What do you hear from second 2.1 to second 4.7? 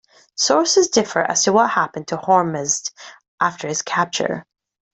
Hormizd after his capture.